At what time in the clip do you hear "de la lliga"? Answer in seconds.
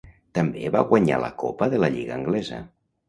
1.75-2.17